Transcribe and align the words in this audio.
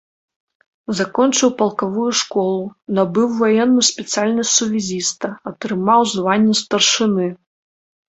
Закончыў 0.99 1.49
палкавую 1.59 2.07
школу, 2.21 2.57
набыў 3.01 3.29
ваенную 3.43 3.83
спецыяльнасць 3.93 4.55
сувязіста, 4.59 5.27
атрымаў 5.55 6.11
званне 6.17 6.53
старшыны. 6.67 7.25